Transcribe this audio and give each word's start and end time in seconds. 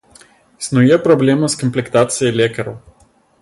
Існуе 0.63 0.97
праблема 1.07 1.49
з 1.55 1.59
камплектацыяй 1.65 2.35
лекараў. 2.43 2.75